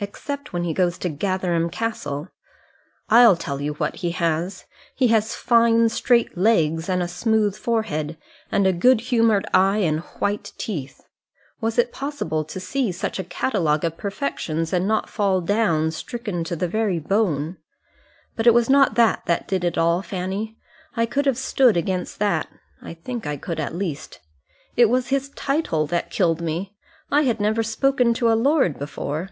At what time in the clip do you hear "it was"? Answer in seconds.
18.46-18.70, 24.76-25.08